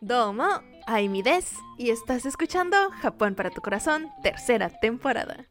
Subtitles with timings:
[0.00, 0.48] Domo,
[0.86, 5.46] Aimi des, y estás escuchando Japón para tu corazón, tercera temporada.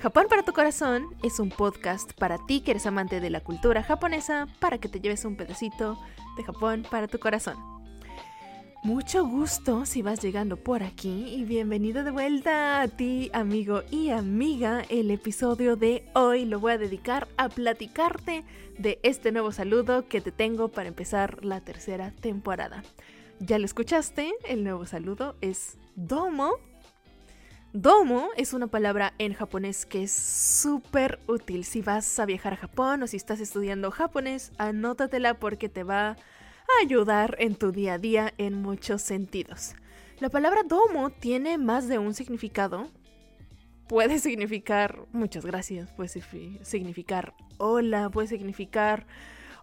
[0.00, 3.82] Japón para tu corazón es un podcast para ti que eres amante de la cultura
[3.82, 5.98] japonesa para que te lleves un pedacito
[6.36, 7.77] de Japón para tu corazón.
[8.84, 14.10] Mucho gusto si vas llegando por aquí y bienvenido de vuelta a ti, amigo y
[14.10, 14.84] amiga.
[14.88, 18.44] El episodio de hoy lo voy a dedicar a platicarte
[18.78, 22.84] de este nuevo saludo que te tengo para empezar la tercera temporada.
[23.40, 26.52] Ya lo escuchaste, el nuevo saludo es domo.
[27.72, 32.58] Domo es una palabra en japonés que es súper útil si vas a viajar a
[32.58, 36.16] Japón o si estás estudiando japonés, anótatela porque te va a
[36.80, 39.74] ayudar en tu día a día en muchos sentidos.
[40.20, 42.88] La palabra domo tiene más de un significado.
[43.88, 46.08] Puede significar muchas gracias, puede
[46.62, 49.06] significar hola, puede significar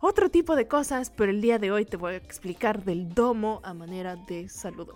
[0.01, 3.61] otro tipo de cosas, pero el día de hoy te voy a explicar del domo
[3.63, 4.95] a manera de saludo.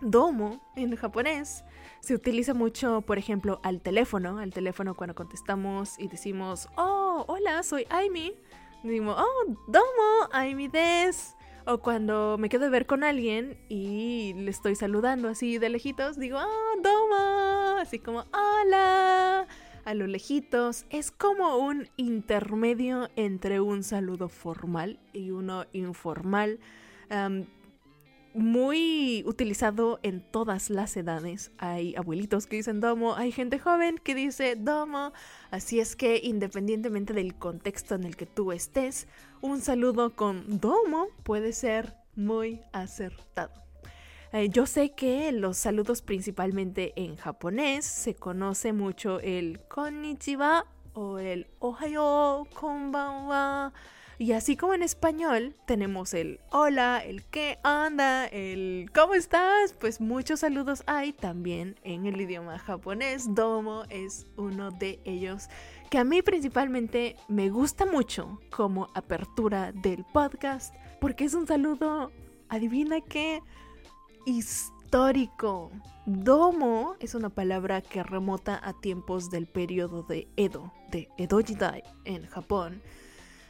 [0.00, 1.64] Domo en japonés
[2.00, 7.62] se utiliza mucho, por ejemplo, al teléfono, al teléfono cuando contestamos y decimos, oh, hola,
[7.62, 8.34] soy Aimi.
[8.82, 11.36] Digo, oh, domo, Aimi des.
[11.66, 16.18] O cuando me quedo de ver con alguien y le estoy saludando así de lejitos,
[16.18, 19.46] digo, oh, domo, así como, hola
[19.84, 20.84] a lo lejitos.
[20.90, 26.58] Es como un intermedio entre un saludo formal y uno informal.
[28.34, 31.52] Muy utilizado en todas las edades.
[31.58, 35.12] Hay abuelitos que dicen domo, hay gente joven que dice domo.
[35.50, 39.06] Así es que independientemente del contexto en el que tú estés,
[39.40, 43.62] un saludo con domo puede ser muy acertado.
[44.32, 51.18] Eh, yo sé que los saludos principalmente en japonés se conoce mucho el konnichiwa o
[51.18, 53.72] el ohayo, konbanwa.
[54.22, 60.00] Y así como en español tenemos el hola, el qué onda, el cómo estás, pues
[60.00, 63.34] muchos saludos hay también en el idioma japonés.
[63.34, 65.48] Domo es uno de ellos
[65.90, 72.12] que a mí principalmente me gusta mucho como apertura del podcast porque es un saludo,
[72.48, 73.40] adivina qué,
[74.24, 75.72] histórico.
[76.06, 81.82] Domo es una palabra que remota a tiempos del periodo de Edo, de Edo Jidai
[82.04, 82.82] en Japón.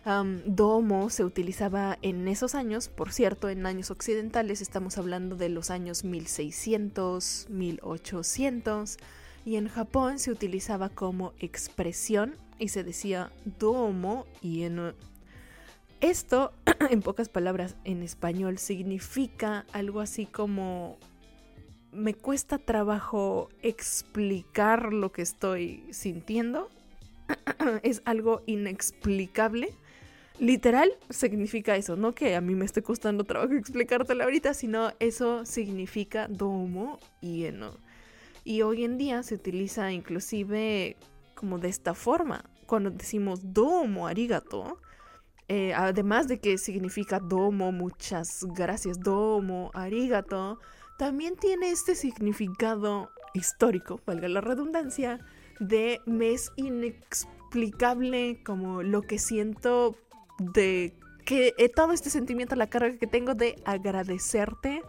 [0.04, 5.70] Domo se utilizaba en esos años, por cierto, en años occidentales estamos hablando de los
[5.70, 8.98] años 1600, 1800,
[9.44, 14.94] y en Japón se utilizaba como expresión y se decía domo y en
[16.00, 16.52] esto,
[16.90, 20.98] en pocas palabras, en español, significa algo así como
[21.92, 26.70] me cuesta trabajo explicar lo que estoy sintiendo.
[27.82, 29.72] es algo inexplicable.
[30.38, 35.44] Literal significa eso, no que a mí me esté costando trabajo explicártelo ahorita, sino eso
[35.44, 37.46] significa domo y.
[38.44, 40.96] Y hoy en día se utiliza inclusive
[41.34, 42.44] como de esta forma.
[42.66, 44.78] Cuando decimos domo arigato,
[45.48, 50.58] eh, además de que significa domo, muchas gracias, domo, arigato,
[50.98, 55.18] también tiene este significado histórico, valga la redundancia,
[55.60, 59.96] de me es inexplicable como lo que siento
[60.52, 60.94] de
[61.24, 64.82] que he todo este sentimiento, la carga que tengo de agradecerte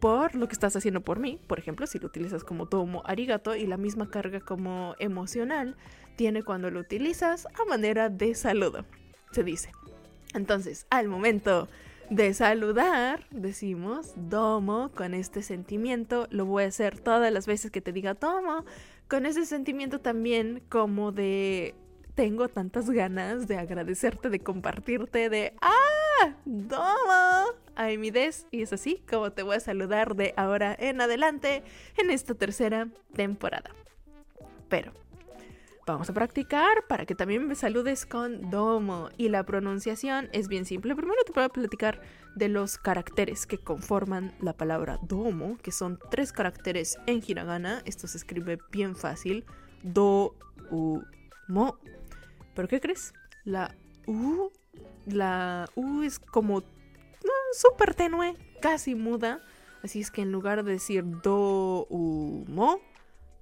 [0.00, 1.40] por lo que estás haciendo por mí.
[1.46, 5.76] Por ejemplo, si lo utilizas como domo arigato y la misma carga como emocional
[6.16, 8.84] tiene cuando lo utilizas a manera de saludo.
[9.32, 9.72] Se dice.
[10.34, 11.68] Entonces, al momento
[12.10, 16.26] de saludar, decimos domo con este sentimiento.
[16.30, 18.64] Lo voy a hacer todas las veces que te diga domo.
[19.08, 21.74] Con ese sentimiento también como de
[22.18, 26.34] tengo tantas ganas de agradecerte, de compartirte, de ¡Ah!
[26.44, 27.54] ¡Domo!
[27.76, 28.48] Ay, mi des.
[28.50, 31.62] Y es así como te voy a saludar de ahora en adelante
[31.96, 33.70] en esta tercera temporada.
[34.68, 34.90] Pero
[35.86, 39.08] Vamos a practicar para que también me saludes con domo.
[39.16, 40.94] Y la pronunciación es bien simple.
[40.94, 42.02] Primero te voy a platicar
[42.34, 47.80] de los caracteres que conforman la palabra domo, que son tres caracteres en hiragana.
[47.86, 49.46] Esto se escribe bien fácil.
[49.82, 50.34] Do,
[50.70, 51.00] u,
[51.46, 51.78] mo.
[52.58, 53.14] ¿Pero qué crees?
[53.44, 53.72] La
[54.08, 54.50] u,
[55.06, 56.64] la u es como
[57.52, 59.40] súper tenue, casi muda.
[59.84, 62.80] Así es que en lugar de decir do, u, mo,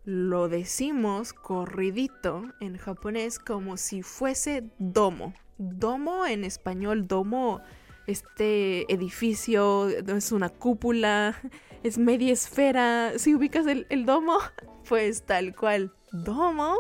[0.05, 5.33] lo decimos corridito en japonés como si fuese domo.
[5.57, 7.63] Domo en español, domo,
[8.07, 11.41] este edificio, es una cúpula,
[11.83, 13.13] es media esfera.
[13.17, 14.37] Si ubicas el, el domo,
[14.87, 15.95] pues tal cual.
[16.13, 16.77] Domo,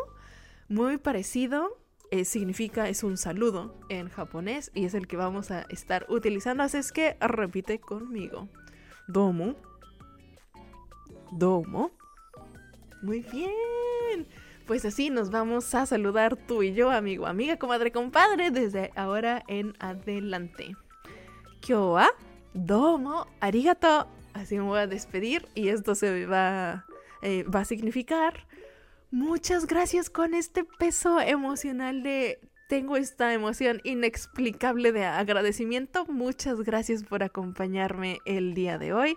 [0.69, 5.63] muy parecido eh, significa, es un saludo en japonés y es el que vamos a
[5.71, 6.63] estar utilizando.
[6.63, 8.49] Así es que repite conmigo.
[9.09, 9.57] Domo.
[11.33, 11.91] Domo.
[13.03, 14.27] Muy bien.
[14.67, 19.45] Pues así nos vamos a saludar tú y yo, amigo, amiga, comadre, compadre, desde ahora
[19.47, 20.75] en adelante.
[21.61, 22.09] Kyo wa
[22.53, 24.09] domo arigato.
[24.33, 26.85] Así me voy a despedir y esto se va,
[27.23, 28.46] eh, va a significar
[29.17, 36.05] muchas gracias con este peso emocional de tengo esta emoción inexplicable de agradecimiento.
[36.07, 39.17] Muchas gracias por acompañarme el día de hoy.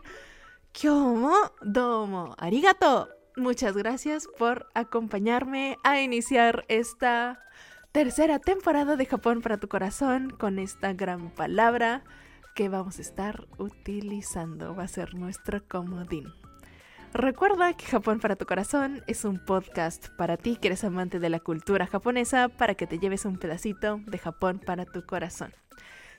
[0.71, 3.09] Kyomo domo arigato.
[3.35, 7.43] Muchas gracias por acompañarme a iniciar esta
[7.91, 12.03] tercera temporada de Japón para tu corazón con esta gran palabra
[12.55, 14.75] que vamos a estar utilizando.
[14.75, 16.38] Va a ser nuestro comodín.
[17.13, 21.29] Recuerda que Japón para tu corazón es un podcast para ti que eres amante de
[21.29, 25.51] la cultura japonesa para que te lleves un pedacito de Japón para tu corazón.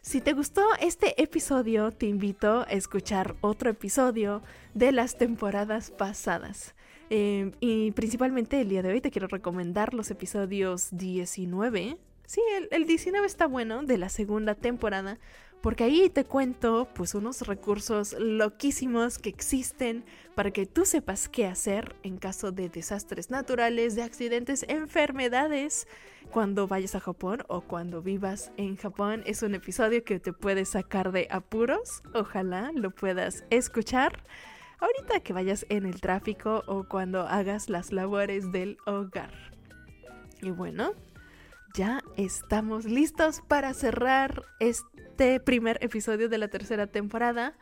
[0.03, 4.43] Si te gustó este episodio, te invito a escuchar otro episodio
[4.75, 6.75] de las temporadas pasadas.
[7.09, 11.99] Eh, y principalmente el día de hoy te quiero recomendar los episodios 19.
[12.27, 15.19] Sí, el, el 19 está bueno de la segunda temporada
[15.63, 20.05] porque ahí te cuento pues unos recursos loquísimos que existen
[20.35, 25.87] para que tú sepas qué hacer en caso de desastres naturales, de accidentes, enfermedades
[26.31, 29.23] cuando vayas a Japón o cuando vivas en Japón.
[29.27, 34.25] Es un episodio que te puede sacar de apuros, ojalá lo puedas escuchar
[34.81, 39.31] ahorita que vayas en el tráfico o cuando hagas las labores del hogar.
[40.41, 40.95] Y bueno,
[41.75, 47.55] ya estamos listos para cerrar este primer episodio de la tercera temporada.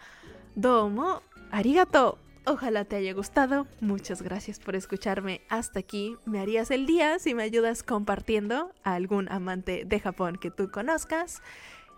[0.54, 2.18] Domo, arigato.
[2.46, 3.66] Ojalá te haya gustado.
[3.80, 6.16] Muchas gracias por escucharme hasta aquí.
[6.24, 10.70] Me harías el día si me ayudas compartiendo a algún amante de Japón que tú
[10.70, 11.42] conozcas.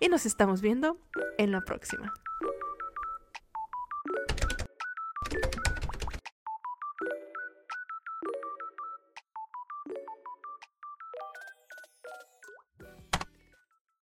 [0.00, 0.98] Y nos estamos viendo
[1.38, 2.12] en la próxima.